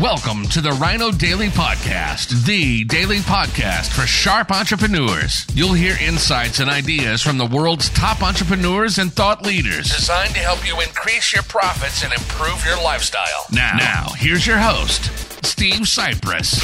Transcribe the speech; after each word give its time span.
Welcome 0.00 0.48
to 0.48 0.60
the 0.60 0.72
Rhino 0.72 1.12
Daily 1.12 1.48
Podcast, 1.48 2.46
the 2.46 2.82
daily 2.82 3.18
podcast 3.18 3.92
for 3.92 4.08
sharp 4.08 4.50
entrepreneurs. 4.50 5.46
You'll 5.54 5.74
hear 5.74 5.96
insights 6.02 6.58
and 6.58 6.68
ideas 6.68 7.22
from 7.22 7.38
the 7.38 7.46
world's 7.46 7.90
top 7.90 8.20
entrepreneurs 8.20 8.98
and 8.98 9.12
thought 9.12 9.46
leaders 9.46 9.94
designed 9.94 10.34
to 10.34 10.40
help 10.40 10.66
you 10.66 10.80
increase 10.80 11.32
your 11.32 11.44
profits 11.44 12.02
and 12.02 12.12
improve 12.12 12.64
your 12.66 12.76
lifestyle. 12.82 13.46
Now, 13.52 13.76
now 13.78 14.08
here's 14.16 14.44
your 14.44 14.58
host, 14.58 15.04
Steve 15.46 15.82
Sipress. 15.82 16.60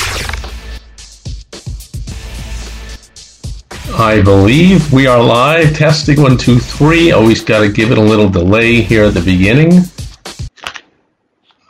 I 3.97 4.23
believe 4.23 4.93
we 4.93 5.07
are 5.07 5.23
live. 5.23 5.77
Testing 5.77 6.21
one, 6.21 6.37
two, 6.37 6.59
three. 6.59 7.13
Always 7.13 7.45
got 7.45 7.61
to 7.61 7.71
give 7.71 7.93
it 7.93 7.99
a 7.99 8.03
little 8.03 8.29
delay 8.29 8.81
here 8.81 9.05
at 9.05 9.15
the 9.15 9.23
beginning. 9.23 9.83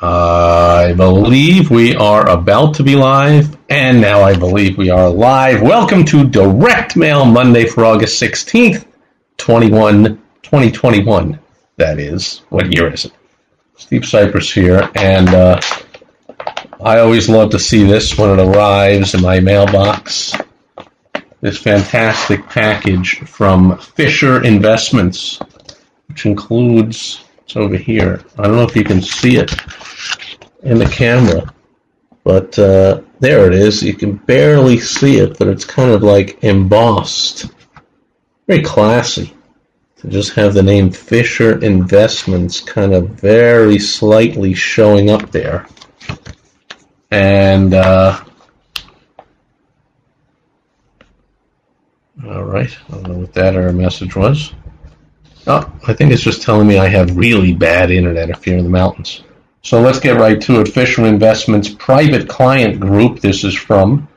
I 0.02 0.94
believe 0.96 1.70
we 1.70 1.94
are 1.94 2.26
about 2.26 2.76
to 2.76 2.82
be 2.82 2.96
live, 2.96 3.54
and 3.68 4.00
now 4.00 4.22
I 4.22 4.34
believe 4.34 4.78
we 4.78 4.88
are 4.88 5.10
live. 5.10 5.60
Welcome 5.60 6.06
to 6.06 6.26
Direct 6.26 6.96
Mail 6.96 7.26
Monday 7.26 7.66
for 7.66 7.84
August 7.84 8.20
16th, 8.22 8.86
21, 9.36 10.16
2021. 10.42 11.38
That 11.76 11.98
is. 11.98 12.38
What 12.48 12.74
year 12.74 12.90
is 12.90 13.04
it? 13.04 13.12
Steve 13.76 14.00
Sipress 14.00 14.50
here, 14.50 14.90
and 14.94 15.28
uh, 15.28 15.60
I 16.82 17.00
always 17.00 17.28
love 17.28 17.50
to 17.50 17.58
see 17.58 17.84
this 17.84 18.16
when 18.16 18.38
it 18.38 18.42
arrives 18.42 19.12
in 19.12 19.20
my 19.20 19.38
mailbox. 19.40 20.32
This 21.42 21.58
fantastic 21.58 22.48
package 22.48 23.18
from 23.28 23.76
Fisher 23.76 24.42
Investments, 24.44 25.40
which 26.08 26.24
includes, 26.24 27.22
it's 27.50 27.56
over 27.56 27.76
here. 27.76 28.22
I 28.38 28.44
don't 28.44 28.54
know 28.54 28.62
if 28.62 28.76
you 28.76 28.84
can 28.84 29.02
see 29.02 29.36
it 29.36 29.52
in 30.62 30.78
the 30.78 30.86
camera, 30.86 31.52
but 32.22 32.56
uh, 32.56 33.00
there 33.18 33.48
it 33.48 33.54
is. 33.54 33.82
You 33.82 33.94
can 33.94 34.16
barely 34.18 34.78
see 34.78 35.16
it, 35.16 35.36
but 35.36 35.48
it's 35.48 35.64
kind 35.64 35.90
of 35.90 36.04
like 36.04 36.44
embossed. 36.44 37.46
Very 38.46 38.62
classy 38.62 39.34
to 39.96 40.06
just 40.06 40.32
have 40.34 40.54
the 40.54 40.62
name 40.62 40.92
Fisher 40.92 41.58
Investments 41.58 42.60
kind 42.60 42.94
of 42.94 43.10
very 43.10 43.80
slightly 43.80 44.54
showing 44.54 45.10
up 45.10 45.32
there. 45.32 45.66
And, 47.10 47.74
uh, 47.74 48.22
all 52.24 52.44
right, 52.44 52.78
I 52.88 52.92
don't 52.92 53.08
know 53.08 53.18
what 53.18 53.34
that 53.34 53.56
error 53.56 53.72
message 53.72 54.14
was. 54.14 54.52
Oh, 55.46 55.72
I 55.86 55.94
think 55.94 56.12
it's 56.12 56.22
just 56.22 56.42
telling 56.42 56.68
me 56.68 56.78
I 56.78 56.88
have 56.88 57.16
really 57.16 57.54
bad 57.54 57.90
internet 57.90 58.30
up 58.30 58.44
here 58.44 58.58
in 58.58 58.64
the 58.64 58.70
mountains. 58.70 59.22
So 59.62 59.80
let's 59.80 60.00
get 60.00 60.18
right 60.18 60.40
to 60.42 60.60
it. 60.60 60.68
Fisher 60.68 61.04
Investments 61.06 61.68
Private 61.68 62.28
Client 62.28 62.80
Group, 62.80 63.20
this 63.20 63.44
is 63.44 63.54
from. 63.54 64.08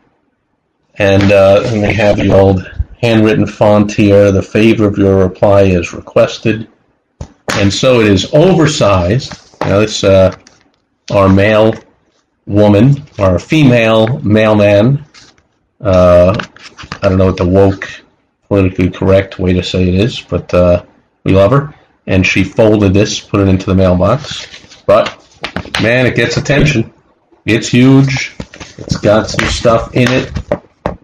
And, 0.95 1.31
uh, 1.31 1.63
and 1.65 1.83
they 1.83 1.93
have 1.93 2.17
the 2.17 2.31
old 2.31 2.69
handwritten 3.01 3.47
font 3.47 3.91
here. 3.93 4.31
The 4.31 4.41
favor 4.41 4.85
of 4.85 4.97
your 4.97 5.17
reply 5.17 5.63
is 5.63 5.93
requested. 5.93 6.67
And 7.53 7.73
so 7.73 7.99
it 7.99 8.07
is 8.07 8.33
oversized. 8.33 9.57
Now, 9.61 9.79
this 9.79 10.03
uh, 10.03 10.35
our 11.11 11.29
male 11.29 11.73
woman, 12.45 13.03
our 13.19 13.39
female 13.39 14.19
mailman. 14.19 15.05
Uh, 15.81 16.35
I 17.01 17.09
don't 17.09 17.17
know 17.17 17.25
what 17.25 17.37
the 17.37 17.47
woke, 17.47 17.89
politically 18.47 18.89
correct 18.89 19.39
way 19.39 19.53
to 19.53 19.63
say 19.63 19.87
it 19.87 19.95
is, 19.95 20.21
but 20.21 20.53
uh, 20.53 20.85
we 21.23 21.33
love 21.33 21.51
her. 21.51 21.73
And 22.05 22.25
she 22.25 22.43
folded 22.43 22.93
this, 22.93 23.19
put 23.19 23.39
it 23.39 23.47
into 23.47 23.65
the 23.65 23.75
mailbox. 23.75 24.83
But 24.85 25.17
man, 25.81 26.05
it 26.05 26.15
gets 26.15 26.37
attention. 26.37 26.93
It's 27.45 27.67
huge. 27.67 28.35
It's 28.77 28.97
got 28.97 29.29
some 29.29 29.47
stuff 29.49 29.95
in 29.95 30.09
it. 30.09 30.31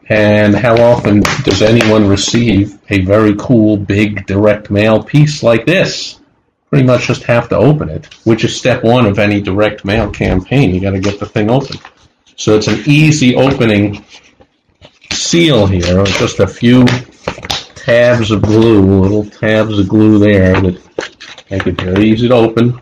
And 0.10 0.56
how 0.56 0.82
often 0.82 1.22
does 1.44 1.62
anyone 1.62 2.08
receive 2.08 2.80
a 2.90 3.02
very 3.02 3.36
cool, 3.38 3.78
big 3.78 4.26
direct 4.26 4.72
mail 4.72 5.04
piece 5.04 5.44
like 5.44 5.66
this? 5.66 6.20
Pretty 6.70 6.86
much 6.86 7.08
just 7.08 7.24
have 7.24 7.50
to 7.50 7.58
open 7.58 7.90
it, 7.90 8.14
which 8.26 8.44
is 8.44 8.58
step 8.58 8.84
one 8.84 9.06
of 9.06 9.20
any 9.20 9.40
direct 9.42 9.86
mail 9.86 10.10
campaign. 10.10 10.74
You 10.74 10.82
got 10.82 10.92
to 10.92 11.00
get 11.00 11.20
the 11.20 11.26
thing 11.26 11.50
open. 11.50 11.78
So 12.36 12.56
it's 12.56 12.68
an 12.68 12.82
easy 12.86 13.36
opening 13.36 14.04
seal 15.12 15.68
here, 15.68 16.04
just 16.06 16.40
a 16.40 16.48
few 16.48 16.86
tabs 17.80 18.32
of 18.32 18.42
glue, 18.42 19.02
little 19.02 19.26
tabs 19.26 19.80
of 19.80 19.88
glue 19.88 20.20
there 20.20 20.60
that 20.62 20.82
make 21.50 21.68
it 21.68 21.82
very 21.82 22.06
easy 22.06 22.28
to 22.28 22.36
open. 22.36 22.82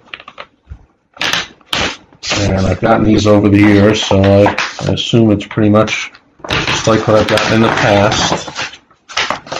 And 2.39 2.67
I've 2.67 2.81
gotten 2.81 3.05
these 3.05 3.25
over 3.25 3.49
the 3.49 3.57
years, 3.57 4.03
so 4.03 4.21
I, 4.21 4.55
I 4.81 4.93
assume 4.93 5.31
it's 5.31 5.47
pretty 5.47 5.69
much 5.69 6.11
just 6.49 6.87
like 6.87 7.07
what 7.07 7.17
I've 7.17 7.27
gotten 7.27 7.53
in 7.55 7.61
the 7.61 7.67
past. 7.67 8.79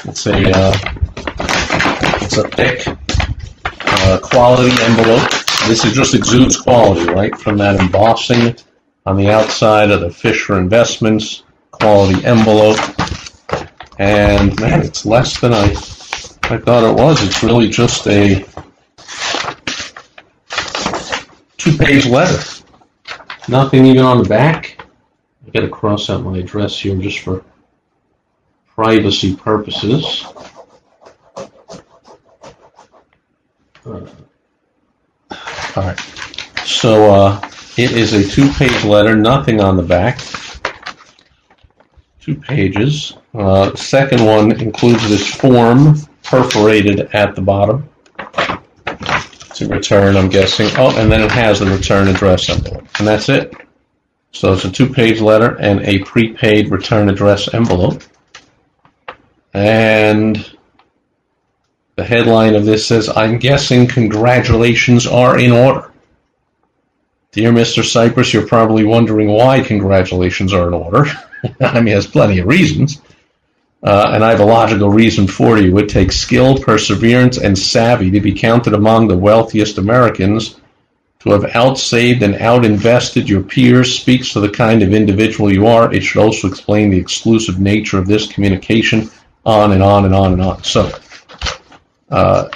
It's 0.06 0.26
a 0.28 0.52
uh, 0.56 0.78
it's 2.22 2.38
a 2.38 2.47
thick 2.50 2.88
uh, 3.81 4.20
quality 4.22 4.76
envelope. 4.84 5.30
This 5.68 5.86
is 5.86 5.94
just 5.94 6.14
exudes 6.14 6.59
quality, 6.59 7.12
right, 7.12 7.36
from 7.38 7.58
that 7.58 7.80
embossing 7.80 8.56
on 9.06 9.18
the 9.18 9.30
outside 9.30 9.92
of 9.92 10.02
the 10.02 10.12
Fisher 10.12 10.58
Investments 10.58 11.44
quality 11.72 12.26
envelope. 12.26 12.78
And 14.00 14.59
man, 14.59 14.81
it's 14.81 15.06
less 15.06 15.40
than 15.40 15.53
I 15.53 15.74
I 16.50 16.58
thought 16.58 16.85
it 16.85 16.96
was. 16.96 17.22
It's 17.24 17.44
really 17.44 17.68
just 17.68 18.08
a 18.08 18.46
two-page 21.58 22.06
letter. 22.06 22.41
Nothing 23.50 23.85
even 23.85 24.03
on 24.03 24.24
the 24.24 24.30
back. 24.30 24.85
I 25.46 25.50
got 25.50 25.62
to 25.62 25.69
cross 25.69 26.09
out 26.09 26.24
my 26.24 26.38
address 26.38 26.80
here 26.80 26.96
just 26.96 27.19
for 27.19 27.44
privacy 28.68 29.35
purposes. 29.35 30.25
Uh, 33.85 34.06
all 35.75 35.84
right. 35.84 36.00
So 36.66 37.14
uh, 37.14 37.52
it 37.75 37.91
is 37.91 38.14
a 38.14 38.25
two-page 38.25 38.85
letter. 38.85 39.18
Nothing 39.18 39.59
on 39.59 39.75
the 39.75 39.84
back. 39.84 40.22
Two 42.22 42.35
pages. 42.35 43.14
Uh, 43.38 43.75
second 43.75 44.25
one 44.25 44.52
includes 44.59 45.08
this 45.08 45.31
form 45.36 45.96
perforated 46.24 47.02
at 47.14 47.36
the 47.36 47.42
bottom 47.42 47.88
to 49.53 49.68
return, 49.68 50.18
I'm 50.18 50.28
guessing. 50.28 50.68
Oh, 50.75 50.98
and 50.98 51.12
then 51.12 51.22
it 51.22 51.31
has 51.31 51.59
the 51.59 51.68
return 51.68 52.08
address 52.08 52.50
envelope. 52.50 52.88
And 52.97 53.08
that's 53.08 53.30
it. 53.30 53.53
So 54.31 54.53
it's 54.53 54.66
a 54.66 54.72
two-page 54.72 55.22
letter 55.22 55.56
and 55.59 55.81
a 55.81 56.00
prepaid 56.00 56.72
return 56.72 57.09
address 57.09 57.53
envelope. 57.53 58.02
And 59.53 60.58
the 61.96 62.03
headline 62.03 62.56
of 62.56 62.66
this 62.66 62.88
says, 62.88 63.08
I'm 63.08 63.38
guessing 63.38 63.86
congratulations 63.86 65.06
are 65.06 65.38
in 65.38 65.52
order. 65.52 65.92
Dear 67.34 67.52
Mr. 67.52 67.84
Sipress, 67.84 68.34
you're 68.34 68.47
probably 68.47 68.84
wondering 68.84 69.28
why 69.30 69.62
congratulations 69.62 70.53
are 70.53 70.68
in 70.68 70.74
order. 70.74 71.06
I 71.59 71.76
mean, 71.76 71.94
there's 71.94 72.08
plenty 72.08 72.40
of 72.40 72.47
reasons. 72.47 73.00
Uh, 73.84 74.12
and 74.14 74.24
I 74.24 74.32
have 74.32 74.40
a 74.40 74.46
logical 74.46 74.90
reason 74.90 75.28
for 75.28 75.58
you. 75.58 75.78
It 75.78 75.90
takes 75.90 76.18
skill, 76.18 76.58
perseverance, 76.58 77.38
and 77.38 77.58
savvy 77.58 78.10
to 78.12 78.22
be 78.22 78.34
counted 78.34 78.74
among 78.74 79.08
the 79.08 79.18
wealthiest 79.18 79.78
Americans. 79.78 80.60
To 81.22 81.32
have 81.32 81.56
outsaved 81.56 82.22
and 82.22 82.36
outinvested 82.36 83.28
your 83.28 83.44
peers 83.44 84.00
speaks 84.00 84.34
to 84.34 84.40
the 84.40 84.50
kind 84.50 84.82
of 84.82 84.94
individual 84.94 85.52
you 85.52 85.68
are. 85.68 85.94
It 85.94 86.02
should 86.04 86.22
also 86.22 86.48
explain 86.48 86.90
the 86.90 86.98
exclusive 87.00 87.60
nature 87.60 87.98
of 87.98 88.08
this 88.08 88.32
communication, 88.32 89.10
on 89.46 89.72
and 89.72 89.82
on 89.82 90.06
and 90.06 90.14
on 90.14 90.34
and 90.34 90.42
on. 90.42 90.64
So, 90.64 90.92
uh, 92.09 92.50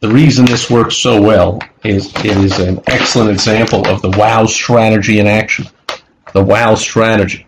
the 0.00 0.08
reason 0.08 0.44
this 0.44 0.68
works 0.68 0.96
so 0.96 1.22
well 1.22 1.60
is 1.84 2.12
it 2.16 2.36
is 2.36 2.58
an 2.58 2.80
excellent 2.86 3.30
example 3.30 3.86
of 3.86 4.02
the 4.02 4.10
WOW 4.10 4.46
strategy 4.46 5.20
in 5.20 5.26
action. 5.26 5.66
The 6.32 6.42
WOW 6.42 6.74
strategy. 6.74 7.46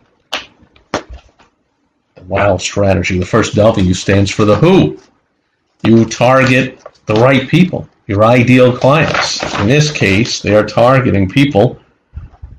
WOW 2.29 2.57
strategy. 2.57 3.19
The 3.19 3.27
first 3.27 3.55
W 3.55 3.95
stands 3.95 4.31
for 4.31 4.45
the 4.45 4.57
who. 4.57 4.99
You 5.85 6.05
target 6.05 6.83
the 7.07 7.15
right 7.15 7.49
people, 7.49 7.89
your 8.07 8.25
ideal 8.25 8.77
clients. 8.77 9.43
In 9.61 9.67
this 9.67 9.91
case, 9.91 10.41
they 10.41 10.55
are 10.55 10.65
targeting 10.65 11.29
people 11.29 11.79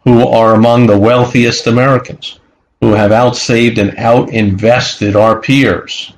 who 0.03 0.27
are 0.27 0.53
among 0.53 0.85
the 0.85 0.97
wealthiest 0.97 1.67
Americans, 1.67 2.39
who 2.81 2.91
have 2.91 3.11
outsaved 3.11 3.79
and 3.79 3.91
outinvested 3.97 5.15
our 5.15 5.41
peers. 5.41 6.13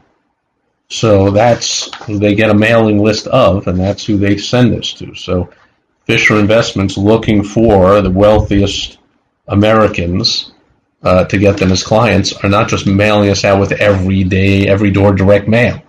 So 0.89 1.31
that's 1.31 1.93
who 2.05 2.17
they 2.19 2.35
get 2.35 2.49
a 2.49 2.53
mailing 2.53 2.99
list 2.99 3.27
of, 3.27 3.67
and 3.67 3.79
that's 3.79 4.05
who 4.05 4.17
they 4.17 4.37
send 4.37 4.73
this 4.73 4.93
to. 4.93 5.15
So 5.15 5.49
Fisher 6.05 6.39
Investments 6.39 6.97
looking 6.97 7.43
for 7.43 8.01
the 8.01 8.11
wealthiest 8.11 8.97
Americans 9.47 10.51
uh, 11.07 11.23
to 11.23 11.37
get 11.37 11.55
them 11.55 11.71
as 11.71 11.83
clients 11.83 12.33
are 12.43 12.49
not 12.49 12.67
just 12.67 12.85
mailing 12.85 13.29
us 13.29 13.45
out 13.45 13.61
with 13.61 13.71
every 13.71 14.25
day, 14.25 14.67
every 14.67 14.91
door 14.91 15.13
direct 15.13 15.47
mail, 15.47 15.81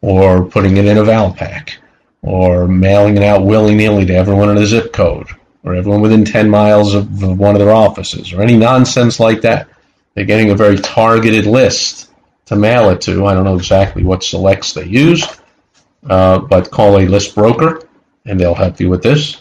or 0.00 0.44
putting 0.44 0.76
it 0.76 0.84
in 0.84 0.96
a 0.96 1.02
Valpak, 1.02 1.70
or 2.22 2.68
mailing 2.68 3.16
it 3.16 3.24
out 3.24 3.44
willy 3.44 3.74
nilly 3.74 4.06
to 4.06 4.14
everyone 4.14 4.48
in 4.48 4.58
a 4.58 4.66
zip 4.66 4.92
code. 4.92 5.26
or 5.64 5.74
everyone 5.74 6.00
within 6.00 6.24
10 6.24 6.48
miles 6.48 6.94
of 6.94 7.22
one 7.38 7.54
of 7.54 7.58
their 7.58 7.72
offices, 7.72 8.32
or 8.32 8.40
any 8.40 8.56
nonsense 8.56 9.18
like 9.18 9.40
that. 9.42 9.68
They're 10.14 10.24
getting 10.24 10.50
a 10.50 10.54
very 10.54 10.78
targeted 10.78 11.46
list 11.46 12.10
to 12.46 12.56
mail 12.56 12.90
it 12.90 13.00
to. 13.02 13.26
I 13.26 13.34
don't 13.34 13.44
know 13.44 13.56
exactly 13.56 14.04
what 14.04 14.22
selects 14.22 14.72
they 14.72 14.86
use, 14.86 15.26
uh, 16.08 16.38
but 16.38 16.70
call 16.70 16.96
a 16.96 17.06
list 17.06 17.34
broker, 17.34 17.82
and 18.24 18.38
they'll 18.38 18.54
help 18.54 18.80
you 18.80 18.88
with 18.88 19.02
this. 19.02 19.36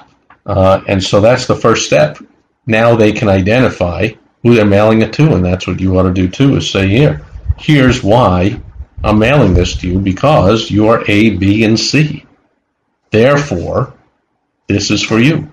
Uh, 0.46 0.82
and 0.88 1.02
so 1.02 1.22
that's 1.22 1.46
the 1.46 1.56
first 1.56 1.86
step. 1.86 2.18
Now 2.66 2.96
they 2.96 3.12
can 3.14 3.30
identify 3.30 4.10
who 4.44 4.56
they're 4.56 4.66
mailing 4.66 5.02
it 5.02 5.14
to, 5.14 5.34
and 5.34 5.44
that's 5.44 5.68
what 5.68 5.80
you 5.80 5.98
ought 5.98 6.04
to 6.04 6.14
do 6.14 6.28
too, 6.28 6.56
is 6.56 6.70
say, 6.70 6.88
here, 6.88 7.26
here's 7.58 8.04
why 8.04 8.60
I'm 9.04 9.20
mailing 9.20 9.54
this 9.54 9.76
to 9.78 9.88
you, 9.88 10.00
because 10.00 10.72
you 10.72 10.88
are 10.88 11.04
A, 11.08 11.32
B, 11.32 11.64
and 11.64 11.80
C. 11.80 12.26
Therefore, 13.12 13.94
this 14.68 14.92
is 14.92 15.02
for 15.02 15.20
you. 15.20 15.52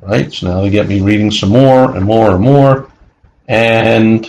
Right? 0.00 0.32
So 0.32 0.48
now 0.48 0.62
they 0.62 0.70
get 0.70 0.88
me 0.88 1.00
reading 1.00 1.30
some 1.30 1.50
more 1.50 1.94
and 1.96 2.04
more 2.04 2.32
and 2.32 2.40
more. 2.40 2.90
And 3.46 4.28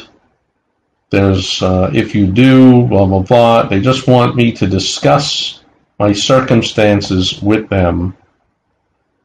there's, 1.10 1.62
uh, 1.62 1.90
if 1.94 2.14
you 2.14 2.28
do, 2.28 2.86
blah, 2.88 3.06
blah, 3.06 3.22
blah. 3.22 3.64
They 3.64 3.80
just 3.82 4.08
want 4.08 4.36
me 4.36 4.52
to 4.54 4.68
discuss 4.68 5.64
my 6.00 6.12
circumstances 6.12 7.42
with 7.42 7.70
them 7.70 8.18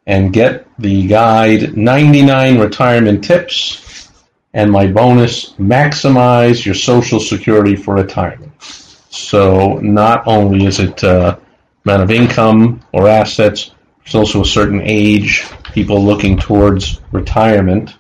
and 0.07 0.33
get 0.33 0.67
the 0.79 1.07
guide 1.07 1.77
99 1.77 2.59
retirement 2.59 3.25
tips 3.25 3.88
and 4.59 4.71
my 4.71 4.87
bonus 4.87 5.51
maximize 5.53 6.65
your 6.65 6.75
social 6.75 7.21
security 7.21 7.77
for 7.77 7.95
retirement. 7.95 8.53
So 9.09 9.79
not 9.79 10.27
only 10.27 10.67
is 10.67 10.81
it 10.81 11.03
uh, 11.05 11.39
amount 11.89 12.03
of 12.03 12.11
income 12.11 12.81
or 12.93 13.09
assets. 13.09 13.71
There's 14.05 14.15
also 14.15 14.43
a 14.43 14.47
certain 14.47 14.83
age, 14.85 15.47
people 15.73 16.05
looking 16.05 16.37
towards 16.37 17.01
retirement. 17.13 17.97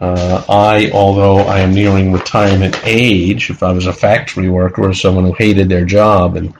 Uh, 0.00 0.44
I, 0.48 0.90
although 0.92 1.38
I 1.38 1.60
am 1.60 1.74
nearing 1.74 2.12
retirement 2.12 2.80
age, 2.84 3.50
if 3.50 3.62
I 3.62 3.72
was 3.72 3.86
a 3.86 3.92
factory 3.92 4.48
worker 4.48 4.88
or 4.88 4.94
someone 4.94 5.24
who 5.24 5.34
hated 5.34 5.68
their 5.68 5.84
job 5.84 6.36
and, 6.36 6.54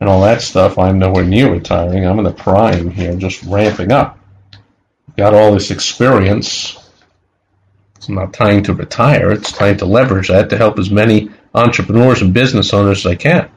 and 0.00 0.08
all 0.08 0.22
that 0.22 0.42
stuff, 0.42 0.78
I'm 0.78 0.98
nowhere 0.98 1.24
near 1.24 1.52
retiring. 1.52 2.06
I'm 2.06 2.18
in 2.18 2.24
the 2.24 2.32
prime 2.32 2.90
here, 2.90 3.16
just 3.16 3.42
ramping 3.44 3.92
up. 3.92 4.18
Got 5.16 5.34
all 5.34 5.52
this 5.52 5.70
experience. 5.70 6.78
It's 8.06 8.12
not 8.12 8.32
time 8.32 8.62
to 8.62 8.72
retire. 8.72 9.32
It's 9.32 9.50
time 9.50 9.76
to 9.78 9.84
leverage 9.84 10.28
that 10.28 10.48
to 10.50 10.56
help 10.56 10.78
as 10.78 10.92
many 10.92 11.28
entrepreneurs 11.56 12.22
and 12.22 12.32
business 12.32 12.72
owners 12.72 13.04
as 13.04 13.10
I 13.10 13.16
can. 13.16 13.50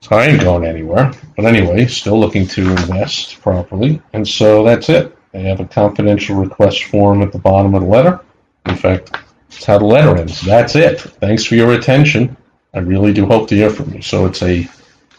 So 0.00 0.16
I 0.16 0.24
ain't 0.24 0.40
going 0.40 0.64
anywhere. 0.64 1.12
But 1.36 1.44
anyway, 1.44 1.86
still 1.86 2.18
looking 2.18 2.48
to 2.48 2.70
invest 2.70 3.40
properly. 3.40 4.02
And 4.14 4.26
so 4.26 4.64
that's 4.64 4.88
it. 4.88 5.16
They 5.30 5.44
have 5.44 5.60
a 5.60 5.64
confidential 5.64 6.34
request 6.34 6.82
form 6.84 7.22
at 7.22 7.30
the 7.30 7.38
bottom 7.38 7.76
of 7.76 7.82
the 7.82 7.88
letter. 7.88 8.18
In 8.66 8.74
fact, 8.74 9.16
it's 9.48 9.64
how 9.64 9.78
the 9.78 9.84
letter 9.84 10.16
ends. 10.16 10.40
That's 10.40 10.74
it. 10.74 11.00
Thanks 11.00 11.44
for 11.44 11.54
your 11.54 11.74
attention. 11.74 12.36
I 12.74 12.80
really 12.80 13.12
do 13.12 13.26
hope 13.26 13.48
to 13.50 13.54
hear 13.54 13.70
from 13.70 13.94
you. 13.94 14.02
So 14.02 14.26
it's 14.26 14.42
a 14.42 14.68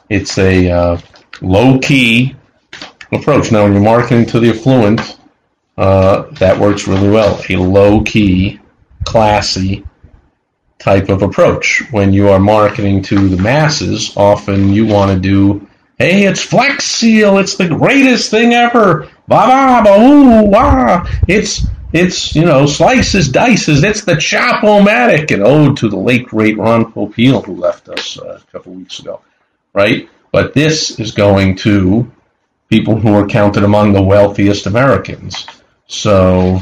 it's 0.09 0.37
a 0.37 0.69
uh, 0.69 0.97
low 1.39 1.79
key 1.79 2.35
approach. 3.13 3.53
Now, 3.53 3.63
when 3.63 3.71
you're 3.71 3.81
marketing 3.81 4.25
to 4.25 4.41
the 4.41 4.49
affluent, 4.49 5.17
uh, 5.77 6.23
that 6.33 6.59
works 6.59 6.87
really 6.87 7.09
well. 7.09 7.41
A 7.49 7.55
low 7.55 8.01
key, 8.01 8.59
classy 9.03 9.85
type 10.79 11.09
of 11.09 11.21
approach. 11.21 11.83
When 11.91 12.13
you 12.13 12.29
are 12.29 12.39
marketing 12.39 13.01
to 13.03 13.27
the 13.27 13.41
masses, 13.41 14.15
often 14.15 14.71
you 14.71 14.85
want 14.85 15.11
to 15.11 15.19
do, 15.19 15.67
hey, 15.97 16.25
it's 16.25 16.41
Flex 16.41 16.85
Seal, 16.85 17.37
it's 17.39 17.55
the 17.55 17.67
greatest 17.67 18.31
thing 18.31 18.53
ever. 18.53 19.09
Ba 19.27 19.47
ba 19.47 19.81
ba 19.83 19.97
ooh. 19.99 21.25
It's 21.27 21.65
it's 21.91 22.35
you 22.35 22.45
know 22.45 22.65
slices 22.65 23.29
dices. 23.29 23.83
It's 23.83 24.03
the 24.03 24.17
Chop-O-Matic, 24.17 25.31
an 25.31 25.41
ode 25.41 25.77
to 25.77 25.89
the 25.89 25.97
late 25.97 26.27
great 26.27 26.57
Ron 26.57 26.91
Popeil 26.91 27.43
who 27.43 27.55
left 27.55 27.89
us 27.89 28.19
uh, 28.19 28.39
a 28.41 28.51
couple 28.51 28.73
weeks 28.73 28.99
ago, 28.99 29.21
right? 29.73 30.09
But 30.31 30.53
this 30.53 30.99
is 30.99 31.11
going 31.11 31.55
to 31.57 32.11
people 32.69 32.99
who 32.99 33.13
are 33.13 33.27
counted 33.27 33.63
among 33.63 33.93
the 33.93 34.03
wealthiest 34.03 34.65
Americans. 34.67 35.47
So 35.87 36.61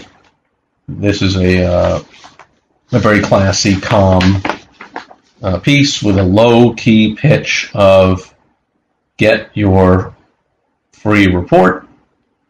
this 0.87 1.21
is 1.21 1.35
a 1.37 1.65
uh, 1.65 2.03
a 2.91 2.99
very 2.99 3.21
classy, 3.21 3.79
calm 3.79 4.41
uh, 5.41 5.59
piece 5.59 6.01
with 6.01 6.17
a 6.17 6.23
low 6.23 6.73
key 6.73 7.15
pitch 7.15 7.71
of 7.73 8.33
get 9.17 9.55
your 9.55 10.15
free 10.91 11.27
report 11.27 11.87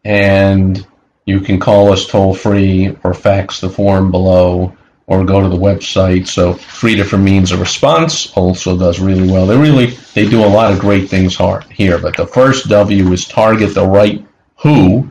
and 0.04 0.86
you 1.24 1.40
can 1.40 1.58
call 1.58 1.92
us 1.92 2.06
toll 2.06 2.34
free 2.34 2.96
or 3.02 3.14
fax 3.14 3.60
the 3.60 3.70
form 3.70 4.10
below 4.10 4.76
or 5.06 5.24
go 5.24 5.40
to 5.40 5.48
the 5.48 5.56
website. 5.56 6.26
So 6.26 6.54
three 6.54 6.94
different 6.94 7.24
means 7.24 7.52
of 7.52 7.60
response 7.60 8.32
also 8.32 8.78
does 8.78 9.00
really 9.00 9.30
well. 9.30 9.46
They 9.46 9.56
really 9.56 9.86
they 10.14 10.28
do 10.28 10.44
a 10.44 10.46
lot 10.46 10.72
of 10.72 10.78
great 10.78 11.08
things 11.08 11.36
here. 11.70 11.98
But 11.98 12.16
the 12.16 12.26
first 12.26 12.68
W 12.68 13.12
is 13.12 13.26
target 13.26 13.74
the 13.74 13.86
right 13.86 14.24
who. 14.58 15.10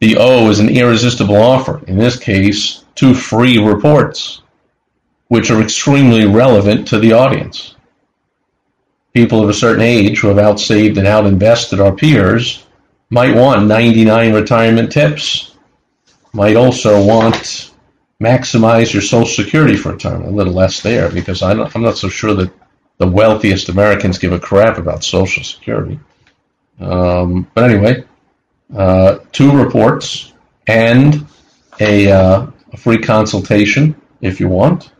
The 0.00 0.16
O 0.16 0.48
is 0.48 0.60
an 0.60 0.70
irresistible 0.70 1.36
offer. 1.36 1.82
In 1.86 1.98
this 1.98 2.18
case, 2.18 2.84
two 2.94 3.14
free 3.14 3.58
reports 3.58 4.40
which 5.28 5.50
are 5.50 5.62
extremely 5.62 6.26
relevant 6.26 6.88
to 6.88 6.98
the 6.98 7.12
audience. 7.12 7.76
People 9.14 9.42
of 9.42 9.48
a 9.48 9.54
certain 9.54 9.82
age 9.82 10.18
who 10.18 10.28
have 10.28 10.38
outsaved 10.38 10.98
and 10.98 11.06
outinvested 11.06 11.84
our 11.84 11.94
peers 11.94 12.66
might 13.10 13.36
want 13.36 13.66
99 13.66 14.32
retirement 14.32 14.90
tips, 14.90 15.56
might 16.32 16.56
also 16.56 17.04
want 17.04 17.72
maximize 18.20 18.92
your 18.92 19.02
Social 19.02 19.44
Security 19.44 19.76
for 19.76 19.92
retirement. 19.92 20.32
A 20.32 20.34
little 20.34 20.52
less 20.52 20.80
there 20.80 21.10
because 21.10 21.42
I'm 21.42 21.58
not, 21.58 21.76
I'm 21.76 21.82
not 21.82 21.98
so 21.98 22.08
sure 22.08 22.34
that 22.34 22.52
the 22.98 23.06
wealthiest 23.06 23.68
Americans 23.68 24.18
give 24.18 24.32
a 24.32 24.40
crap 24.40 24.78
about 24.78 25.04
Social 25.04 25.44
Security. 25.44 26.00
Um, 26.80 27.48
but 27.54 27.70
anyway, 27.70 28.04
uh, 28.74 29.18
two 29.32 29.50
reports 29.50 30.32
and 30.66 31.26
a, 31.80 32.10
uh, 32.10 32.46
a 32.72 32.76
free 32.76 32.98
consultation 32.98 34.00
if 34.20 34.40
you 34.40 34.48
want. 34.48 34.92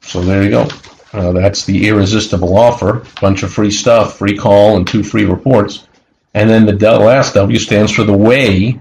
So 0.00 0.20
there 0.20 0.42
you 0.42 0.50
go. 0.50 0.68
Uh, 1.12 1.32
that's 1.32 1.64
the 1.64 1.88
irresistible 1.88 2.56
offer. 2.56 3.04
Bunch 3.20 3.42
of 3.42 3.52
free 3.52 3.70
stuff, 3.70 4.18
free 4.18 4.36
call, 4.36 4.76
and 4.76 4.86
two 4.86 5.02
free 5.02 5.24
reports. 5.24 5.86
And 6.34 6.48
then 6.48 6.64
the 6.64 6.98
last 6.98 7.34
W 7.34 7.58
stands 7.58 7.92
for 7.92 8.04
the 8.04 8.16
way 8.16 8.80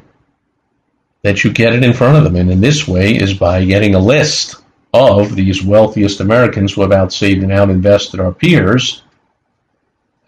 that 1.24 1.44
you 1.44 1.52
get 1.52 1.74
it 1.74 1.84
in 1.84 1.94
front 1.94 2.18
of 2.18 2.24
them. 2.24 2.36
And 2.36 2.50
in 2.50 2.62
this 2.62 2.88
way 2.88 3.16
is 3.16 3.34
by 3.34 3.66
getting 3.66 3.96
a 3.96 4.00
list 4.00 4.56
of 4.94 5.36
these 5.36 5.64
wealthiest 5.64 6.20
Americans 6.20 6.74
who 6.74 6.82
have 6.82 6.92
outsaved 6.92 7.44
and 7.44 7.52
outinvested 7.52 8.24
our 8.24 8.34
peers, 8.34 9.04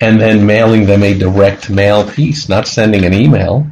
and 0.04 0.20
then 0.20 0.46
mailing 0.46 0.86
them 0.86 1.02
a 1.02 1.18
direct 1.18 1.70
mail 1.70 2.10
piece, 2.10 2.50
not 2.50 2.68
sending 2.68 3.06
an 3.06 3.14
email, 3.14 3.66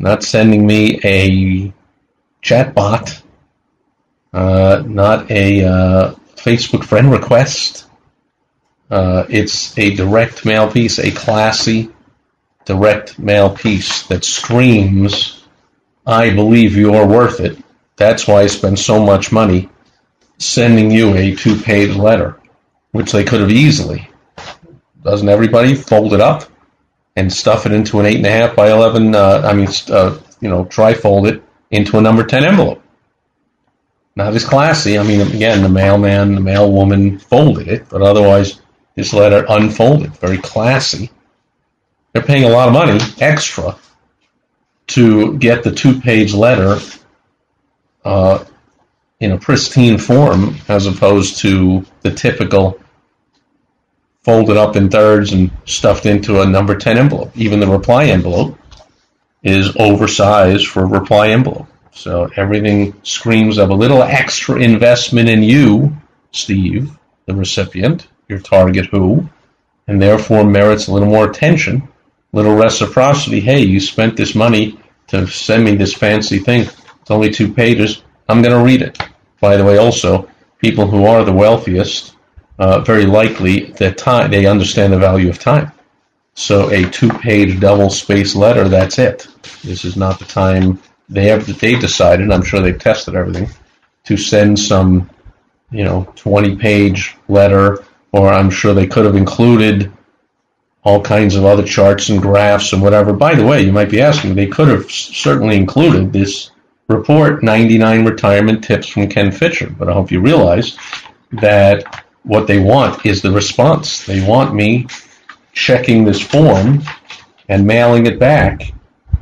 not 0.00 0.24
sending 0.24 0.66
me 0.66 1.00
a 1.04 1.72
chatbot, 2.42 3.22
uh, 4.32 4.82
not 4.84 5.30
a 5.30 5.64
uh, 5.64 6.14
Facebook 6.34 6.82
friend 6.84 7.12
request. 7.12 7.86
Uh, 8.90 9.24
it's 9.28 9.78
a 9.78 9.94
direct 9.94 10.44
mail 10.44 10.70
piece, 10.70 10.98
a 10.98 11.12
classy 11.12 11.90
direct 12.64 13.16
mail 13.16 13.48
piece 13.48 14.02
that 14.08 14.24
screams, 14.24 15.44
I 16.04 16.30
believe 16.30 16.76
you're 16.76 17.06
worth 17.06 17.38
it. 17.38 17.56
That's 17.94 18.26
why 18.26 18.42
I 18.42 18.46
spend 18.48 18.78
so 18.78 19.02
much 19.02 19.30
money 19.30 19.68
sending 20.38 20.90
you 20.90 21.14
a 21.14 21.34
two 21.34 21.56
page 21.56 21.94
letter, 21.94 22.40
which 22.90 23.12
they 23.12 23.22
could 23.22 23.40
have 23.40 23.50
easily. 23.50 24.10
Doesn't 25.06 25.28
everybody 25.28 25.74
fold 25.74 26.12
it 26.12 26.20
up 26.20 26.50
and 27.16 27.32
stuff 27.32 27.64
it 27.64 27.72
into 27.72 28.00
an 28.00 28.06
8.5 28.06 28.54
by 28.54 28.70
11, 28.70 29.14
uh, 29.14 29.42
I 29.44 29.54
mean, 29.54 29.68
uh, 29.88 30.18
you 30.40 30.48
know, 30.48 30.66
tri-fold 30.66 31.28
it 31.28 31.42
into 31.70 31.96
a 31.96 32.02
number 32.02 32.24
10 32.24 32.44
envelope? 32.44 32.82
not 34.16 34.34
as 34.34 34.44
classy. 34.44 34.98
I 34.98 35.02
mean, 35.02 35.20
again, 35.20 35.62
the 35.62 35.68
mailman, 35.68 36.34
the 36.34 36.40
mailwoman 36.40 37.20
folded 37.20 37.68
it, 37.68 37.88
but 37.88 38.02
otherwise, 38.02 38.60
this 38.94 39.12
letter 39.12 39.44
unfolded. 39.48 40.16
Very 40.16 40.38
classy. 40.38 41.10
They're 42.12 42.22
paying 42.22 42.44
a 42.44 42.48
lot 42.48 42.68
of 42.68 42.72
money 42.72 42.98
extra 43.20 43.76
to 44.88 45.36
get 45.38 45.62
the 45.62 45.70
two-page 45.70 46.32
letter 46.32 46.78
uh, 48.04 48.44
in 49.20 49.32
a 49.32 49.38
pristine 49.38 49.98
form, 49.98 50.56
as 50.68 50.86
opposed 50.86 51.38
to 51.38 51.84
the 52.00 52.10
typical 52.10 52.80
folded 54.26 54.56
up 54.56 54.74
in 54.74 54.90
thirds 54.90 55.32
and 55.32 55.52
stuffed 55.66 56.04
into 56.04 56.42
a 56.42 56.46
number 56.46 56.76
10 56.76 56.98
envelope. 56.98 57.30
Even 57.36 57.60
the 57.60 57.66
reply 57.68 58.06
envelope 58.06 58.58
is 59.44 59.76
oversized 59.76 60.66
for 60.66 60.82
a 60.82 60.86
reply 60.86 61.28
envelope. 61.28 61.68
So 61.92 62.28
everything 62.34 62.94
screams 63.04 63.56
of 63.56 63.70
a 63.70 63.74
little 63.74 64.02
extra 64.02 64.60
investment 64.60 65.28
in 65.28 65.44
you, 65.44 65.96
Steve, 66.32 66.90
the 67.26 67.36
recipient, 67.36 68.08
your 68.28 68.40
target 68.40 68.86
who, 68.86 69.28
and 69.86 70.02
therefore 70.02 70.42
merits 70.42 70.88
a 70.88 70.92
little 70.92 71.08
more 71.08 71.30
attention 71.30 71.88
little 72.32 72.56
reciprocity. 72.56 73.38
Hey, 73.38 73.60
you 73.60 73.78
spent 73.78 74.16
this 74.16 74.34
money 74.34 74.76
to 75.06 75.28
send 75.28 75.64
me 75.64 75.76
this 75.76 75.94
fancy 75.94 76.40
thing. 76.40 76.62
It's 76.62 77.10
only 77.10 77.30
two 77.30 77.54
pages. 77.54 78.02
I'm 78.28 78.42
going 78.42 78.58
to 78.58 78.64
read 78.64 78.82
it. 78.82 79.00
By 79.40 79.56
the 79.56 79.64
way, 79.64 79.78
also, 79.78 80.28
people 80.58 80.88
who 80.88 81.04
are 81.06 81.22
the 81.22 81.32
wealthiest, 81.32 82.15
uh, 82.58 82.80
very 82.80 83.04
likely 83.04 83.72
that 83.72 83.98
time 83.98 84.30
they 84.30 84.46
understand 84.46 84.92
the 84.92 84.98
value 84.98 85.28
of 85.28 85.38
time. 85.38 85.70
So 86.34 86.70
a 86.70 86.88
two-page 86.90 87.60
double-spaced 87.60 88.36
letter, 88.36 88.68
that's 88.68 88.98
it. 88.98 89.26
This 89.64 89.84
is 89.84 89.96
not 89.96 90.18
the 90.18 90.26
time 90.26 90.80
they 91.08 91.26
have. 91.28 91.46
They 91.46 91.76
decided. 91.76 92.30
I'm 92.30 92.42
sure 92.42 92.60
they've 92.60 92.78
tested 92.78 93.14
everything 93.14 93.48
to 94.04 94.16
send 94.16 94.58
some, 94.58 95.08
you 95.70 95.84
know, 95.84 96.12
20-page 96.16 97.16
letter, 97.28 97.84
or 98.12 98.28
I'm 98.28 98.50
sure 98.50 98.74
they 98.74 98.86
could 98.86 99.06
have 99.06 99.16
included 99.16 99.90
all 100.84 101.02
kinds 101.02 101.34
of 101.34 101.44
other 101.44 101.64
charts 101.64 102.10
and 102.10 102.22
graphs 102.22 102.72
and 102.72 102.82
whatever. 102.82 103.12
By 103.12 103.34
the 103.34 103.44
way, 103.44 103.62
you 103.62 103.72
might 103.72 103.90
be 103.90 104.00
asking, 104.00 104.34
they 104.34 104.46
could 104.46 104.68
have 104.68 104.90
certainly 104.90 105.56
included 105.56 106.12
this 106.12 106.50
report, 106.88 107.42
99 107.42 108.04
retirement 108.04 108.62
tips 108.62 108.86
from 108.86 109.08
Ken 109.08 109.32
Fisher. 109.32 109.68
But 109.68 109.88
I 109.88 109.94
hope 109.94 110.12
you 110.12 110.20
realize 110.20 110.78
that 111.32 112.04
what 112.26 112.48
they 112.48 112.58
want 112.58 113.06
is 113.06 113.22
the 113.22 113.30
response. 113.30 114.04
They 114.04 114.26
want 114.26 114.54
me 114.54 114.88
checking 115.52 116.04
this 116.04 116.20
form 116.20 116.82
and 117.48 117.66
mailing 117.66 118.06
it 118.06 118.18
back. 118.18 118.72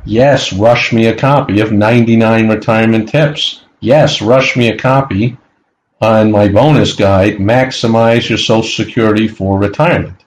Yes, 0.05 0.51
rush 0.51 0.91
me 0.91 1.05
a 1.05 1.15
copy 1.15 1.61
of 1.61 1.71
99 1.71 2.49
retirement 2.49 3.09
tips. 3.09 3.61
Yes, 3.79 4.21
rush 4.21 4.57
me 4.57 4.69
a 4.69 4.77
copy 4.77 5.37
on 6.01 6.31
my 6.31 6.47
bonus 6.47 6.93
guide, 6.93 7.37
Maximize 7.37 8.27
Your 8.27 8.37
Social 8.37 8.63
Security 8.85 9.27
for 9.27 9.59
Retirement. 9.59 10.25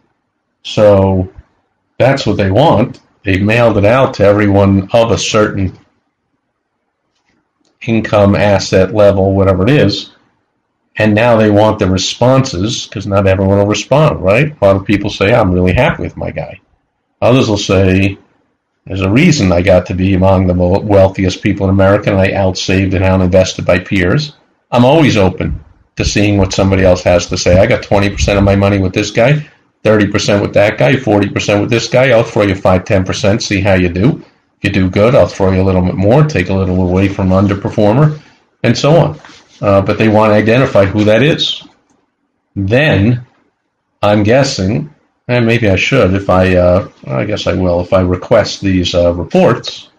So 0.63 1.33
that's 1.99 2.27
what 2.27 2.37
they 2.37 2.51
want. 2.51 3.01
They 3.25 3.39
mailed 3.39 3.77
it 3.77 3.85
out 3.85 4.15
to 4.15 4.25
everyone 4.25 4.89
of 4.93 5.11
a 5.11 5.19
certain 5.19 5.77
income, 7.83 8.37
asset 8.37 8.95
level, 8.95 9.35
whatever 9.35 9.65
it 9.65 9.71
is. 9.71 10.13
And 10.99 11.15
now 11.15 11.37
they 11.37 11.51
want 11.51 11.79
the 11.79 11.89
responses 11.89 12.87
because 12.87 13.07
not 13.07 13.27
everyone 13.27 13.59
will 13.59 13.67
respond, 13.67 14.21
right? 14.21 14.55
A 14.61 14.65
lot 14.65 14.77
of 14.77 14.85
people 14.85 15.11
say, 15.11 15.33
I'm 15.33 15.53
really 15.53 15.73
happy 15.73 16.03
with 16.03 16.17
my 16.17 16.33
guy. 16.33 16.61
Others 17.23 17.49
will 17.49 17.57
say, 17.57 18.19
there's 18.85 19.01
a 19.01 19.11
reason 19.11 19.53
I 19.53 19.63
got 19.63 19.87
to 19.87 19.95
be 19.95 20.15
among 20.15 20.47
the 20.47 20.55
wealthiest 20.55 21.43
people 21.43 21.69
in 21.69 21.75
America 21.75 22.11
and 22.11 22.21
I 22.21 22.33
outsaved 22.33 22.95
and 22.95 23.05
out-invested 23.05 23.65
by 23.65 23.79
peers. 23.79 24.33
I'm 24.71 24.85
always 24.85 25.17
open 25.17 25.65
to 25.97 26.05
seeing 26.05 26.37
what 26.37 26.53
somebody 26.53 26.85
else 26.85 27.03
has 27.03 27.27
to 27.27 27.39
say. 27.39 27.59
I 27.59 27.67
got 27.67 27.83
20% 27.83 28.37
of 28.37 28.45
my 28.45 28.57
money 28.57 28.79
with 28.79 28.93
this 28.93 29.11
guy. 29.11 29.49
30% 29.85 30.43
with 30.43 30.55
that 30.55 30.79
guy, 30.79 30.95
40% 30.95 31.61
with 31.61 31.71
this 31.71 31.89
guy. 31.89 32.11
I'll 32.11 32.25
throw 32.25 32.43
you 32.43 32.55
5 32.55 32.85
10%, 32.85 33.41
see 33.41 33.61
how 33.61 33.75
you 33.75 33.89
do. 33.89 34.25
If 34.61 34.65
you 34.65 34.71
do 34.71 34.91
good, 34.91 35.15
I'll 35.15 35.29
throw 35.29 35.53
you 35.53 35.63
a 35.63 35.65
little 35.65 35.83
bit 35.83 35.95
more, 35.95 36.25
take 36.25 36.49
a 36.49 36.55
little 36.55 36.83
away 36.83 37.09
from 37.09 37.29
underperformer, 37.29 38.21
and 38.65 38.77
so 38.77 38.97
on. 38.97 39.21
Uh, 39.61 39.83
but 39.83 39.99
they 39.99 40.09
want 40.09 40.31
to 40.31 40.35
identify 40.35 40.85
who 40.85 41.05
that 41.05 41.23
is. 41.23 41.63
Then, 42.55 43.27
I'm 44.03 44.23
guessing, 44.23 44.95
and 45.27 45.47
maybe 45.47 45.69
I 45.69 45.77
should 45.77 46.15
if 46.15 46.31
I, 46.31 46.57
uh, 46.57 46.89
I 47.07 47.25
guess 47.25 47.47
I 47.47 47.55
will, 47.55 47.81
if 47.81 47.93
I 47.93 48.01
request 48.01 48.61
these 48.61 48.95
uh, 48.95 49.13
reports, 49.15 49.91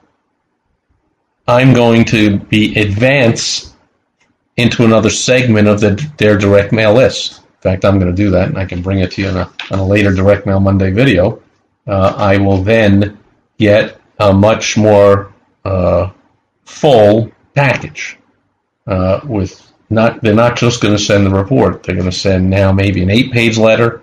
I'm 1.47 1.73
going 1.73 2.05
to 2.05 2.39
be 2.39 2.79
advanced 2.79 3.75
into 4.57 4.85
another 4.85 5.09
segment 5.09 5.67
of 5.67 5.79
the, 5.79 5.91
their 6.17 6.37
direct 6.37 6.71
mail 6.71 6.93
list. 6.93 7.39
In 7.39 7.61
fact, 7.61 7.85
I'm 7.85 7.99
going 7.99 8.15
to 8.15 8.23
do 8.23 8.29
that, 8.31 8.49
and 8.49 8.57
I 8.57 8.65
can 8.65 8.81
bring 8.81 8.99
it 8.99 9.11
to 9.11 9.21
you 9.21 9.29
in 9.29 9.37
a, 9.37 9.51
in 9.71 9.79
a 9.79 9.85
later 9.85 10.13
Direct 10.13 10.45
Mail 10.45 10.59
Monday 10.59 10.91
video. 10.91 11.41
Uh, 11.87 12.13
I 12.15 12.37
will 12.37 12.61
then 12.61 13.17
get 13.57 13.99
a 14.19 14.33
much 14.33 14.77
more 14.77 15.33
uh, 15.65 16.11
full 16.65 17.31
package 17.55 18.17
uh, 18.89 19.21
with 19.23 19.71
not. 19.89 20.21
They're 20.21 20.35
not 20.35 20.57
just 20.57 20.81
going 20.81 20.95
to 20.95 21.03
send 21.03 21.25
the 21.25 21.31
report. 21.31 21.83
They're 21.83 21.95
going 21.95 22.09
to 22.09 22.15
send 22.15 22.49
now 22.49 22.71
maybe 22.71 23.01
an 23.03 23.09
eight-page 23.09 23.57
letter, 23.57 24.01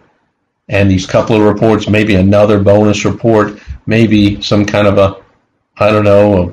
and 0.69 0.91
these 0.91 1.07
couple 1.07 1.37
of 1.37 1.43
reports, 1.43 1.89
maybe 1.89 2.15
another 2.15 2.61
bonus 2.61 3.05
report, 3.05 3.61
maybe 3.85 4.41
some 4.41 4.65
kind 4.65 4.87
of 4.87 4.99
a, 4.99 5.23
I 5.77 5.91
don't 5.91 6.05
know, 6.05 6.49
a, 6.49 6.53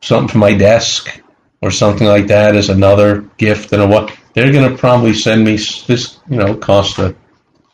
something 0.00 0.28
for 0.28 0.38
my 0.38 0.54
desk 0.54 1.20
or 1.60 1.70
something 1.70 2.06
like 2.06 2.28
that 2.28 2.56
as 2.56 2.70
another 2.70 3.22
gift 3.36 3.72
and 3.72 3.82
a 3.82 3.86
what 3.86 4.16
they're 4.34 4.52
going 4.52 4.70
to 4.70 4.76
probably 4.76 5.14
send 5.14 5.44
me 5.44 5.56
this, 5.86 6.18
you 6.28 6.36
know, 6.36 6.56
cost 6.56 6.98
a 6.98 7.14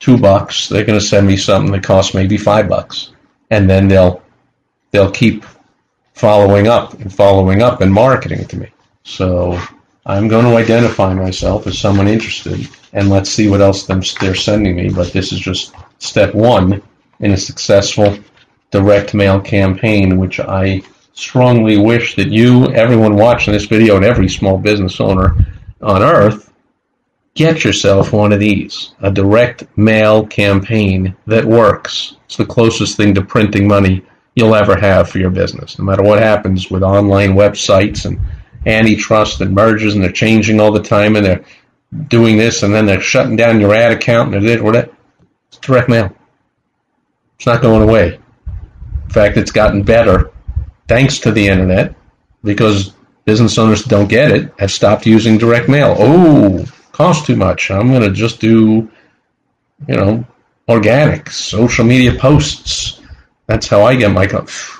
two 0.01 0.19
bucks. 0.19 0.69
They're 0.69 0.85
going 0.85 0.99
to 0.99 1.05
send 1.05 1.27
me 1.27 1.37
something 1.37 1.73
that 1.73 1.85
costs 1.85 2.15
maybe 2.15 2.37
five 2.37 2.69
bucks, 2.69 3.13
and 3.51 3.69
then 3.69 3.89
they'll 3.89 4.23
they'll 4.91 5.11
keep 5.11 5.45
following 6.15 6.67
up 6.67 6.95
and 6.95 7.13
following 7.13 7.63
up 7.63 7.81
and 7.81 7.93
marketing 7.93 8.47
to 8.49 8.57
me. 8.57 8.73
So 9.05 9.61
I'm 10.09 10.27
going 10.27 10.47
to 10.47 10.57
identify 10.57 11.15
myself 11.15 11.67
as 11.67 11.79
someone 11.79 12.09
interested, 12.09 12.69
and 12.93 13.11
let's 13.11 13.31
see 13.31 13.49
what 13.49 13.61
else 13.61 13.87
they're 13.87 14.35
sending 14.35 14.77
me. 14.77 14.89
But 14.89 15.13
this 15.13 15.33
is 15.33 15.39
just 15.39 15.75
step 15.99 16.35
one 16.35 16.83
in 17.21 17.33
a 17.33 17.37
successful 17.37 18.19
direct 18.71 19.15
mail 19.15 19.41
campaign, 19.41 20.19
which 20.19 20.41
I 20.41 20.83
strongly 21.13 21.79
wish 21.79 22.17
that 22.17 22.29
you, 22.29 22.73
everyone 22.73 23.17
watching 23.17 23.53
this 23.53 23.67
video, 23.67 23.97
and 23.97 24.05
every 24.05 24.29
small 24.29 24.59
business 24.59 25.01
owner 25.01 25.37
on 25.81 26.03
earth 26.03 26.49
Get 27.39 27.63
yourself 27.63 28.13
one 28.13 28.33
of 28.33 28.41
these 28.41 28.95
a 29.01 29.13
direct 29.13 29.63
mail 29.79 30.27
campaign 30.27 31.15
that 31.29 31.45
works. 31.45 32.17
It's 32.27 32.37
the 32.37 32.45
closest 32.45 32.97
thing 32.97 33.15
to 33.15 33.23
printing 33.23 33.69
money 33.69 34.03
you'll 34.35 34.57
ever 34.57 34.77
have 34.77 35.09
for 35.09 35.21
your 35.21 35.31
business. 35.31 35.79
No 35.79 35.85
matter 35.85 36.03
what 36.03 36.19
happens 36.19 36.69
with 36.69 36.83
online 36.83 37.35
websites 37.35 38.07
and 38.07 38.19
antitrust 38.69 39.41
and 39.41 39.55
mergers, 39.55 39.95
and 39.95 40.05
they're 40.05 40.13
changing 40.13 40.61
all 40.61 40.71
the 40.71 40.83
time, 40.83 41.17
and 41.17 41.25
they're 41.25 41.45
doing 42.09 42.37
this, 42.37 42.63
and 42.63 42.75
then 42.75 42.87
they're 42.87 43.01
shutting 43.01 43.37
down 43.37 43.61
your 43.61 43.75
ad 43.75 43.93
account, 43.93 44.35
and 44.35 44.47
they're 44.47 44.63
whatever. 44.63 44.95
It's 45.49 45.59
direct 45.59 45.89
mail. 45.89 46.15
It's 47.37 47.47
not 47.47 47.63
going 47.63 47.83
away. 47.83 48.21
In 49.05 49.11
fact, 49.11 49.39
it's 49.39 49.51
gotten 49.51 49.83
better 49.83 50.31
thanks 50.87 51.19
to 51.21 51.33
the 51.33 51.49
internet 51.49 51.95
because 52.45 52.93
business 53.25 53.57
owners 53.59 53.85
don't 53.85 54.09
get 54.09 54.31
it 54.31 54.53
have 54.59 54.71
stopped 54.71 55.07
using 55.07 55.39
direct 55.39 55.69
mail. 55.69 55.97
Oh, 55.99 56.65
costs 56.93 57.27
too 57.27 57.37
much. 57.37 57.71
I'm 57.71 57.89
going 57.89 58.03
to 58.03 58.11
just 58.11 58.41
do, 58.41 58.91
you 59.87 59.97
know, 59.97 60.27
organic 60.69 61.31
social 61.31 61.85
media 61.85 62.15
posts. 62.15 63.01
That's 63.47 63.67
how 63.67 63.83
I 63.83 63.97
get 63.97 64.11
my 64.11 64.29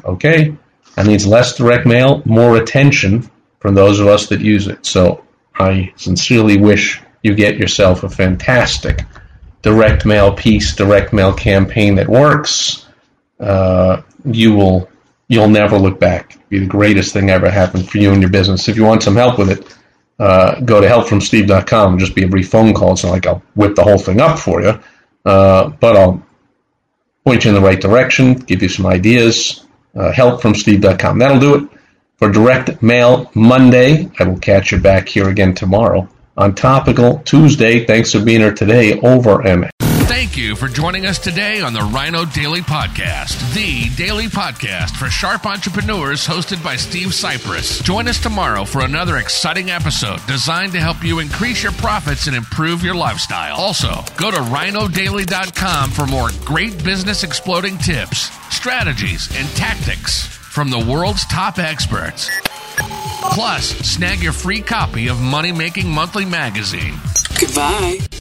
okay. 0.05 0.55
That 0.97 1.07
means 1.07 1.27
less 1.27 1.57
direct 1.57 1.87
mail, 1.87 2.23
more 2.27 2.57
attention 2.57 3.31
from 3.59 3.75
those 3.75 4.01
of 4.01 4.07
us 4.07 4.29
that 4.29 4.41
use 4.41 4.69
it. 4.69 4.87
So 4.87 5.25
I 5.59 5.93
sincerely 5.97 6.59
wish 6.59 7.01
you 7.23 7.35
get 7.35 7.57
yourself 7.57 8.05
a 8.05 8.09
fantastic 8.09 9.05
direct 9.63 10.07
mail 10.07 10.33
piece, 10.33 10.75
direct 10.75 11.13
mail 11.13 11.33
campaign 11.33 11.97
that 11.97 12.09
works. 12.09 12.87
Uh, 13.41 14.03
you 14.25 14.55
will 14.55 14.89
you'll 15.29 15.49
never 15.49 15.79
look 15.79 16.01
back. 16.01 16.33
It'll 16.33 16.49
be 16.49 16.59
the 16.61 16.67
greatest 16.67 17.13
thing 17.13 17.31
ever 17.31 17.51
happened 17.51 17.89
for 17.89 17.99
you 17.99 18.13
and 18.13 18.23
your 18.23 18.31
business. 18.31 18.69
If 18.69 18.77
you 18.77 18.85
want 18.85 19.03
some 19.03 19.17
help 19.17 19.39
with 19.39 19.51
it, 19.51 19.77
uh, 20.19 20.61
go 20.61 20.81
to 20.81 20.89
helpfromsteve.com 20.89 21.99
just 21.99 22.15
be 22.15 22.25
a 22.25 22.29
brief 22.29 22.49
phone 22.49 22.73
call. 22.73 22.93
It's 22.93 23.05
not 23.05 23.11
like 23.11 23.27
I'll 23.27 23.43
whip 23.55 23.75
the 23.75 23.85
whole 23.85 23.99
thing 23.99 24.21
up 24.21 24.39
for 24.39 24.63
you, 24.63 24.81
uh, 25.25 25.69
but 25.69 25.97
I'll 25.97 26.23
point 27.25 27.45
you 27.45 27.51
in 27.51 27.55
the 27.55 27.61
right 27.61 27.81
direction, 27.81 28.35
give 28.35 28.63
you 28.63 28.69
some 28.69 28.87
ideas. 28.87 29.65
Uh, 29.95 30.13
helpfromsteve.com. 30.13 31.19
That'll 31.19 31.41
do 31.41 31.55
it 31.57 31.78
for 32.19 32.31
Direct 32.31 32.83
Mail 32.83 33.31
Monday. 33.35 34.11
I 34.19 34.25
will 34.25 34.39
catch 34.39 34.73
you 34.73 34.79
back 34.79 35.09
here 35.09 35.29
again 35.29 35.55
tomorrow 35.55 36.09
on 36.37 36.55
Topical 36.55 37.19
Tuesday. 37.25 37.85
Thanks 37.85 38.13
for 38.13 38.23
being 38.23 38.41
here 38.41 38.55
today. 38.55 39.01
Over 39.01 39.47
and 39.47 39.69
Thank 39.81 40.37
you 40.37 40.57
for 40.57 40.69
joining 40.69 41.07
us 41.07 41.19
today 41.19 41.61
on 41.61 41.73
the 41.73 41.81
Rhino 41.81 42.25
Daily 42.25 42.61
Podcast, 42.61 43.55
the 43.55 43.95
daily 43.97 44.27
podcast 44.27 44.97
for 44.97 45.07
sharp 45.07 45.47
entrepreneurs 45.47 46.27
hosted 46.27 46.63
by 46.63 46.77
Steve 46.77 47.09
Sipress. 47.09 47.83
Join 47.83 48.09
us 48.09 48.21
tomorrow 48.21 48.65
for 48.65 48.83
another 48.83 49.17
exciting 49.19 49.71
episode 49.71 50.21
designed 50.27 50.73
to 50.73 50.81
help 50.81 51.03
you 51.03 51.19
increase 51.19 51.63
your 51.63 51.73
profits 51.73 52.27
and 52.27 52.37
improve 52.37 52.83
your 52.83 52.95
lifestyle. 52.95 53.57
Also, 53.57 54.03
go 54.17 54.31
to 54.31 54.39
rhinodaily.com 54.39 55.91
for 55.91 56.07
more 56.07 56.29
great 56.45 56.83
business 56.85 57.23
exploding 57.23 57.79
tips, 57.79 58.31
strategies, 58.55 59.29
and 59.37 59.49
tactics 59.57 60.38
from 60.51 60.71
the 60.71 60.79
world's 60.79 61.25
top 61.27 61.59
experts. 61.59 62.31
Plus, 63.33 63.69
snag 63.79 64.21
your 64.21 64.33
free 64.33 64.61
copy 64.61 65.09
of 65.09 65.21
Money 65.21 65.53
Making 65.53 65.89
Monthly 65.89 66.25
magazine. 66.25 66.95
Goodbye. 67.39 68.18